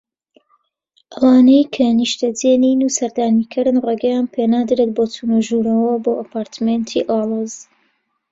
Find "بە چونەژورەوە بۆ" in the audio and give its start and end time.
4.97-6.11